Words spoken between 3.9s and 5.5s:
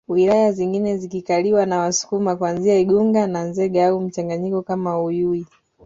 mchanganyiko kama Uyui